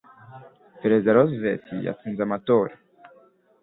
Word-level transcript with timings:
Perezida 0.81 1.15
Roosevelt 1.17 1.65
yatsinze 1.87 2.21
amatora 2.27 2.73